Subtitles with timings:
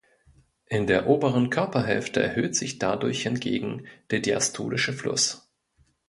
[0.65, 5.53] In der oberen Körperhälfte erhöht sich dadurch hingegen der diastolische Fluss.